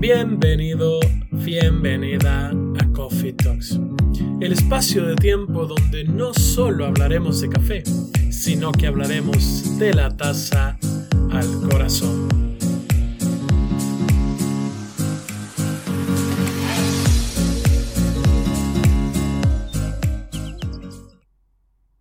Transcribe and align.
Bienvenido, 0.00 1.00
bienvenida 1.32 2.50
a 2.50 2.92
Coffee 2.92 3.32
Talks, 3.32 3.78
el 4.40 4.52
espacio 4.52 5.04
de 5.04 5.16
tiempo 5.16 5.66
donde 5.66 6.04
no 6.04 6.32
solo 6.32 6.86
hablaremos 6.86 7.40
de 7.40 7.48
café, 7.48 7.82
sino 8.30 8.70
que 8.72 8.86
hablaremos 8.86 9.78
de 9.78 9.92
la 9.92 10.16
taza 10.16 10.78
al 11.30 11.68
corazón. 11.68 12.28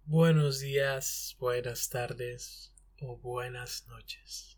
Buenos 0.05 0.59
días, 0.59 1.35
buenas 1.39 1.89
tardes 1.89 2.73
o 3.01 3.17
buenas 3.17 3.85
noches. 3.88 4.56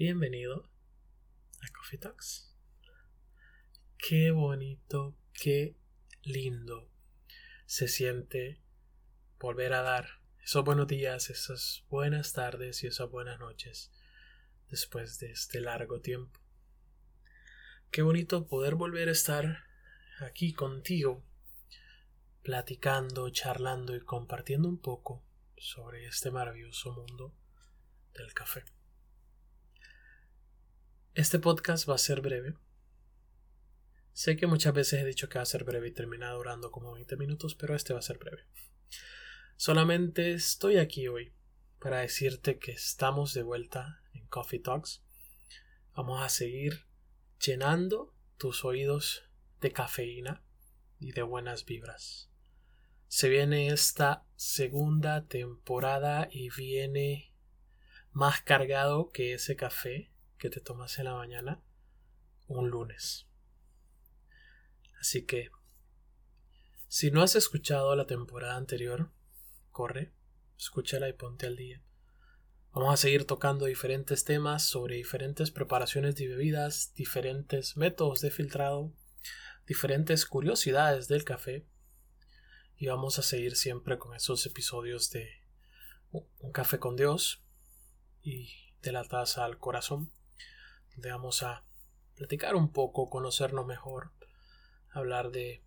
Bienvenido 0.00 0.66
a 1.60 1.68
Coffee 1.76 1.98
Talks. 1.98 2.56
Qué 3.98 4.30
bonito, 4.30 5.14
qué 5.34 5.76
lindo 6.22 6.88
se 7.66 7.86
siente 7.86 8.62
volver 9.38 9.74
a 9.74 9.82
dar 9.82 10.22
esos 10.42 10.64
buenos 10.64 10.86
días, 10.86 11.28
esas 11.28 11.84
buenas 11.90 12.32
tardes 12.32 12.82
y 12.82 12.86
esas 12.86 13.10
buenas 13.10 13.38
noches 13.40 13.92
después 14.70 15.18
de 15.18 15.32
este 15.32 15.60
largo 15.60 16.00
tiempo. 16.00 16.40
Qué 17.90 18.00
bonito 18.00 18.48
poder 18.48 18.76
volver 18.76 19.10
a 19.10 19.12
estar 19.12 19.64
aquí 20.20 20.54
contigo 20.54 21.22
platicando, 22.42 23.28
charlando 23.28 23.94
y 23.94 24.00
compartiendo 24.00 24.66
un 24.66 24.80
poco 24.80 25.22
sobre 25.58 26.06
este 26.06 26.30
maravilloso 26.30 26.90
mundo 26.94 27.34
del 28.14 28.32
café. 28.32 28.64
Este 31.14 31.38
podcast 31.38 31.88
va 31.88 31.94
a 31.94 31.98
ser 31.98 32.20
breve. 32.20 32.54
Sé 34.12 34.36
que 34.36 34.46
muchas 34.46 34.74
veces 34.74 35.00
he 35.00 35.04
dicho 35.04 35.28
que 35.28 35.38
va 35.38 35.42
a 35.42 35.46
ser 35.46 35.64
breve 35.64 35.88
y 35.88 35.92
termina 35.92 36.30
durando 36.32 36.70
como 36.70 36.92
20 36.92 37.16
minutos, 37.16 37.54
pero 37.54 37.74
este 37.74 37.92
va 37.92 37.98
a 37.98 38.02
ser 38.02 38.18
breve. 38.18 38.44
Solamente 39.56 40.32
estoy 40.32 40.78
aquí 40.78 41.08
hoy 41.08 41.32
para 41.78 41.98
decirte 41.98 42.58
que 42.58 42.72
estamos 42.72 43.34
de 43.34 43.42
vuelta 43.42 44.02
en 44.12 44.26
Coffee 44.26 44.60
Talks. 44.60 45.02
Vamos 45.94 46.22
a 46.22 46.28
seguir 46.28 46.86
llenando 47.44 48.14
tus 48.36 48.64
oídos 48.64 49.24
de 49.60 49.72
cafeína 49.72 50.42
y 50.98 51.12
de 51.12 51.22
buenas 51.22 51.64
vibras 51.64 52.30
se 53.10 53.28
viene 53.28 53.66
esta 53.66 54.24
segunda 54.36 55.26
temporada 55.26 56.28
y 56.30 56.48
viene 56.50 57.34
más 58.12 58.40
cargado 58.40 59.10
que 59.10 59.34
ese 59.34 59.56
café 59.56 60.12
que 60.40 60.50
te 60.50 60.60
tomas 60.60 60.98
en 60.98 61.04
la 61.04 61.14
mañana 61.14 61.62
un 62.48 62.70
lunes. 62.70 63.26
Así 64.98 65.24
que, 65.24 65.50
si 66.88 67.10
no 67.10 67.22
has 67.22 67.36
escuchado 67.36 67.94
la 67.94 68.06
temporada 68.06 68.56
anterior, 68.56 69.12
corre, 69.70 70.12
escúchala 70.58 71.08
y 71.08 71.12
ponte 71.12 71.46
al 71.46 71.56
día. 71.56 71.82
Vamos 72.72 72.94
a 72.94 72.96
seguir 72.96 73.26
tocando 73.26 73.66
diferentes 73.66 74.24
temas 74.24 74.64
sobre 74.64 74.96
diferentes 74.96 75.50
preparaciones 75.50 76.16
de 76.16 76.28
bebidas, 76.28 76.94
diferentes 76.94 77.76
métodos 77.76 78.20
de 78.20 78.30
filtrado, 78.30 78.92
diferentes 79.66 80.24
curiosidades 80.24 81.06
del 81.06 81.24
café 81.24 81.66
y 82.76 82.86
vamos 82.86 83.18
a 83.18 83.22
seguir 83.22 83.56
siempre 83.56 83.98
con 83.98 84.14
esos 84.14 84.46
episodios 84.46 85.10
de 85.10 85.28
Un 86.10 86.50
café 86.50 86.78
con 86.78 86.96
Dios 86.96 87.42
y 88.22 88.48
de 88.82 88.92
la 88.92 89.04
taza 89.04 89.44
al 89.44 89.58
corazón, 89.58 90.10
donde 90.92 91.10
vamos 91.10 91.42
a 91.42 91.64
platicar 92.16 92.54
un 92.54 92.72
poco, 92.72 93.08
conocernos 93.08 93.66
mejor, 93.66 94.12
hablar 94.90 95.30
de 95.30 95.62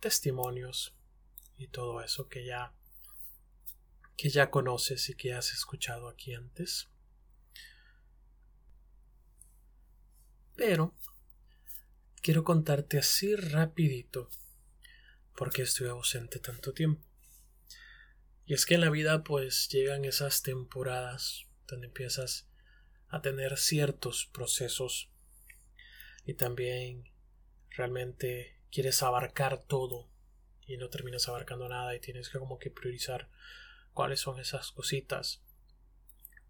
testimonios 0.00 0.94
y 1.56 1.68
todo 1.68 2.00
eso 2.00 2.28
que 2.28 2.44
ya 2.44 2.74
que 4.16 4.28
ya 4.28 4.50
conoces 4.50 5.08
y 5.08 5.14
que 5.14 5.32
has 5.32 5.52
escuchado 5.54 6.06
aquí 6.06 6.34
antes. 6.34 6.90
Pero 10.56 10.94
quiero 12.20 12.44
contarte 12.44 12.98
así 12.98 13.34
rapidito 13.34 14.28
por 15.34 15.50
qué 15.50 15.62
estoy 15.62 15.88
ausente 15.88 16.38
tanto 16.38 16.74
tiempo. 16.74 17.02
Y 18.44 18.52
es 18.52 18.66
que 18.66 18.74
en 18.74 18.82
la 18.82 18.90
vida 18.90 19.24
pues 19.24 19.70
llegan 19.70 20.04
esas 20.04 20.42
temporadas 20.42 21.46
donde 21.66 21.86
empiezas 21.86 22.49
a 23.10 23.20
tener 23.20 23.58
ciertos 23.58 24.26
procesos. 24.32 25.10
Y 26.24 26.34
también 26.34 27.10
realmente 27.70 28.56
quieres 28.70 29.02
abarcar 29.02 29.62
todo 29.62 30.08
y 30.66 30.76
no 30.76 30.88
terminas 30.88 31.28
abarcando 31.28 31.68
nada 31.68 31.94
y 31.94 32.00
tienes 32.00 32.28
que 32.28 32.38
como 32.38 32.58
que 32.58 32.70
priorizar 32.70 33.28
cuáles 33.92 34.20
son 34.20 34.38
esas 34.38 34.70
cositas. 34.70 35.42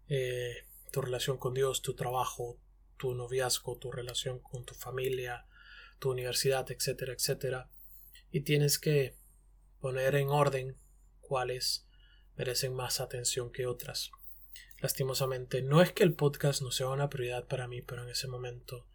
Eh, 0.07 0.67
tu 0.91 1.01
relación 1.01 1.37
con 1.37 1.53
Dios, 1.53 1.81
tu 1.81 1.95
trabajo, 1.95 2.59
tu 2.97 3.15
noviazgo, 3.15 3.77
tu 3.77 3.91
relación 3.91 4.39
con 4.39 4.63
tu 4.65 4.75
familia, 4.75 5.47
tu 5.99 6.11
universidad, 6.11 6.69
etcétera, 6.69 7.13
etcétera. 7.13 7.69
Y 8.29 8.41
tienes 8.41 8.77
que 8.77 9.15
poner 9.79 10.15
en 10.15 10.29
orden 10.29 10.77
cuáles 11.19 11.87
merecen 12.35 12.75
más 12.75 12.99
atención 12.99 13.51
que 13.51 13.65
otras. 13.65 14.11
Lastimosamente, 14.81 15.61
no 15.61 15.81
es 15.81 15.93
que 15.93 16.03
el 16.03 16.15
podcast 16.15 16.63
no 16.63 16.71
sea 16.71 16.87
una 16.89 17.09
prioridad 17.09 17.45
para 17.45 17.67
mí, 17.67 17.83
pero 17.83 18.01
en 18.03 18.09
ese 18.09 18.27
momento 18.27 18.87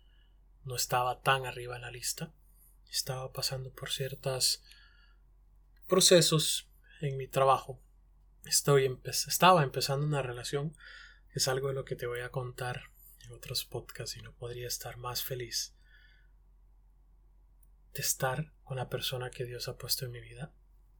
no 0.65 0.75
estaba 0.75 1.23
tan 1.23 1.47
arriba 1.47 1.77
en 1.77 1.83
la 1.83 1.93
lista. 1.93 2.33
Estaba 2.91 3.33
pasando 3.33 3.73
por 3.73 3.91
ciertos 3.91 4.65
procesos 5.87 6.69
en 7.01 7.17
mi 7.17 7.29
trabajo. 7.29 7.81
Estoy 8.45 8.99
estaba 9.05 9.63
empezando 9.63 10.07
una 10.07 10.23
relación, 10.23 10.77
es 11.33 11.47
algo 11.47 11.69
de 11.69 11.75
lo 11.75 11.85
que 11.85 11.95
te 11.95 12.07
voy 12.07 12.21
a 12.21 12.31
contar 12.31 12.91
en 13.25 13.33
otros 13.33 13.65
podcasts 13.65 14.17
y 14.17 14.23
no 14.23 14.35
podría 14.35 14.67
estar 14.67 14.97
más 14.97 15.23
feliz 15.23 15.77
de 17.93 18.03
estar 18.03 18.53
con 18.65 18.77
la 18.77 18.89
persona 18.89 19.31
que 19.31 19.45
Dios 19.45 19.69
ha 19.69 19.79
puesto 19.79 20.05
en 20.05 20.11
mi 20.11 20.21
vida. 20.21 20.53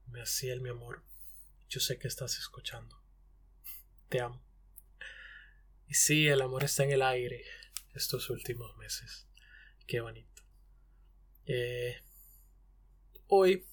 Me 0.07 0.23
hacía 0.23 0.53
el 0.53 0.61
mi 0.61 0.71
amor. 0.71 1.03
Yo 1.69 1.81
sé 1.81 1.99
que 1.99 2.09
estás 2.09 2.39
escuchando. 2.39 3.03
Te 4.09 4.21
amo. 4.21 4.46
Y 5.89 5.95
sí, 5.95 6.29
el 6.29 6.41
amor 6.43 6.65
está 6.65 6.85
en 6.85 6.93
el 6.93 7.03
aire 7.03 7.45
estos 7.95 8.31
últimos 8.31 8.77
meses. 8.77 9.27
Qué 9.87 10.01
bonito. 10.01 10.43
Eh, 11.47 12.03
hoy 13.29 13.67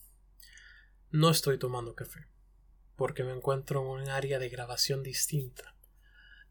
no 1.09 1.29
estoy 1.29 1.57
tomando 1.57 1.95
café 1.95 2.27
porque 2.95 3.23
me 3.23 3.33
encuentro 3.33 3.81
en 3.81 4.03
un 4.03 4.09
área 4.09 4.39
de 4.39 4.49
grabación 4.49 5.01
distinta. 5.01 5.75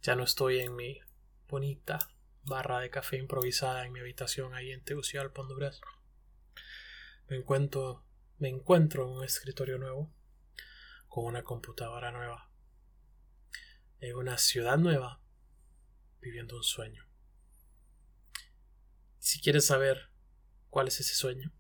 Ya 0.03 0.17
no 0.17 0.25
estoy 0.25 0.59
en 0.61 0.75
mi 0.75 1.01
bonita 1.49 2.11
barra 2.45 2.81
de 2.81 2.91
café 2.91 3.17
improvisada 3.19 3.87
en 3.87 3.93
mi 3.93 4.01
habitación 4.01 4.55
ahí 4.55 4.73
en 4.73 4.83
Tegucigalpa, 4.83 5.43
Honduras 5.43 5.81
me 7.33 7.39
encuentro, 7.39 8.05
me 8.41 8.51
encuentro 8.51 9.05
en 9.05 9.17
un 9.17 9.25
escritorio 9.25 9.79
nuevo, 9.79 10.13
con 11.09 11.25
una 11.25 11.43
computadora 11.43 12.13
nueva, 12.13 12.51
en 14.01 14.17
una 14.17 14.37
ciudad 14.37 14.77
nueva, 14.77 15.22
viviendo 16.23 16.57
un 16.57 16.63
sueño. 16.63 17.07
Si 19.19 19.41
quieres 19.41 19.67
saber 19.67 20.11
cuál 20.71 20.89
es 20.89 21.01
ese 21.01 21.15
sueño, 21.15 21.53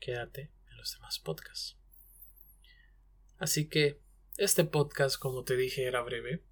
quédate 0.00 0.52
en 0.70 0.76
los 0.76 0.92
demás 0.92 1.18
podcasts. 1.18 1.78
Así 3.38 3.68
que 3.68 4.00
este 4.36 4.64
podcast, 4.64 5.18
como 5.18 5.44
te 5.44 5.56
dije, 5.56 5.84
era 5.84 6.02
breve. 6.02 6.44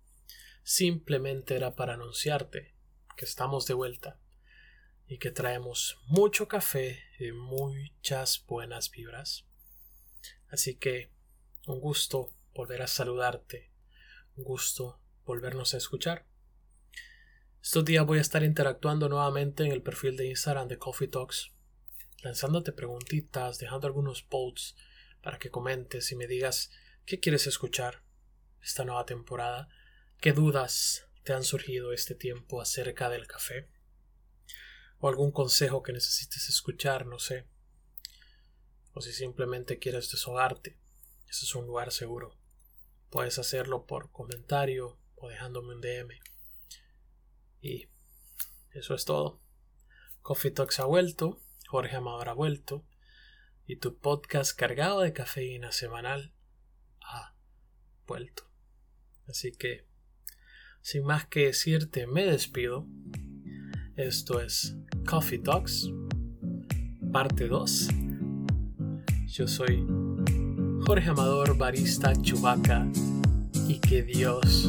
Simplemente 0.63 1.57
era 1.57 1.75
para 1.75 1.95
anunciarte 1.95 2.75
que 3.16 3.25
estamos 3.25 3.66
de 3.66 3.75
vuelta 3.75 4.21
y 5.07 5.19
que 5.19 5.31
traemos 5.31 5.99
mucho 6.07 6.47
café 6.47 7.03
y 7.19 7.33
muchas 7.33 8.45
buenas 8.47 8.91
vibras. 8.91 9.47
Así 10.49 10.77
que 10.77 11.11
un 11.66 11.81
gusto 11.81 12.33
volver 12.55 12.83
a 12.83 12.87
saludarte, 12.87 13.73
un 14.37 14.45
gusto 14.45 15.01
volvernos 15.25 15.75
a 15.75 15.78
escuchar. 15.78 16.29
Estos 17.62 17.84
días 17.84 18.07
voy 18.07 18.16
a 18.16 18.22
estar 18.22 18.42
interactuando 18.42 19.10
nuevamente 19.10 19.65
en 19.65 19.72
el 19.72 19.83
perfil 19.83 20.16
de 20.16 20.27
Instagram 20.27 20.66
de 20.66 20.78
Coffee 20.78 21.09
Talks, 21.09 21.53
lanzándote 22.22 22.72
preguntitas, 22.72 23.59
dejando 23.59 23.86
algunos 23.86 24.22
posts 24.22 24.77
para 25.22 25.39
que 25.39 25.51
comentes 25.51 26.10
y 26.10 26.16
me 26.16 26.27
digas 26.27 26.71
qué 27.04 27.21
quieres 27.21 27.47
escuchar 27.47 28.03
esta 28.62 28.86
nueva 28.86 29.04
temporada, 29.04 29.68
qué 30.22 30.33
dudas 30.33 31.07
te 31.22 31.34
han 31.34 31.45
surgido 31.45 31.92
este 31.92 32.15
tiempo 32.15 32.62
acerca 32.62 33.10
del 33.10 33.27
café 33.27 33.68
o 34.98 35.09
algún 35.09 35.30
consejo 35.30 35.83
que 35.83 35.92
necesites 35.92 36.48
escuchar, 36.48 37.04
no 37.04 37.18
sé. 37.18 37.47
O 38.95 39.03
si 39.03 39.13
simplemente 39.13 39.78
quieres 39.78 40.10
desahogarte, 40.10 40.78
ese 41.28 41.45
es 41.45 41.54
un 41.54 41.66
lugar 41.66 41.92
seguro. 41.92 42.39
Puedes 43.10 43.39
hacerlo 43.39 43.84
por 43.84 44.10
comentario 44.13 44.98
o 45.16 45.28
dejándome 45.28 45.74
un 45.74 45.83
DM. 45.83 46.18
Y 47.60 47.89
eso 48.72 48.95
es 48.95 49.04
todo. 49.04 49.41
Coffee 50.22 50.51
Talks 50.51 50.80
ha 50.80 50.84
vuelto, 50.84 51.41
Jorge 51.68 51.97
Amador 51.97 52.28
ha 52.28 52.34
vuelto, 52.34 52.84
y 53.66 53.77
tu 53.77 53.97
podcast 53.98 54.57
cargado 54.57 55.01
de 55.01 55.12
cafeína 55.12 55.72
semanal 55.72 56.33
ha 57.01 57.34
vuelto. 58.07 58.45
Así 59.28 59.53
que, 59.53 59.86
sin 60.83 61.04
más 61.04 61.27
que 61.27 61.47
decirte, 61.47 62.07
me 62.07 62.24
despido. 62.24 62.86
Esto 63.97 64.41
es 64.41 64.77
Coffee 65.09 65.39
Talks, 65.39 65.91
parte 67.13 67.48
2. 67.48 67.89
Yo 69.27 69.47
soy 69.47 69.86
Jorge 70.86 71.10
Amador, 71.10 71.56
barista 71.56 72.13
Chubaca, 72.21 72.86
y 73.68 73.78
que 73.78 74.03
Dios 74.03 74.68